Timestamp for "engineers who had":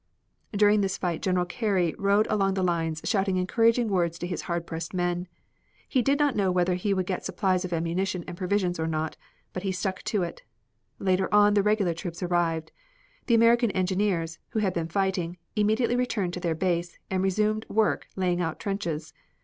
13.73-14.73